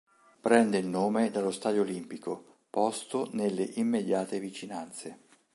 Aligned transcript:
Prende 0.41 0.79
il 0.79 0.87
nome 0.87 1.29
dallo 1.29 1.51
stadio 1.51 1.81
olimpico, 1.81 2.61
posto 2.71 3.29
nelle 3.33 3.65
immediate 3.75 4.39
vicinanze. 4.39 5.19